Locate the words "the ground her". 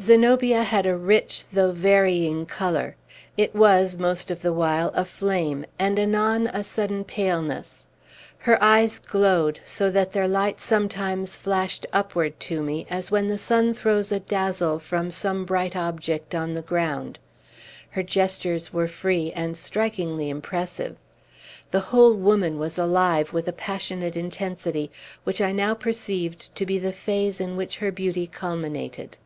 16.54-18.02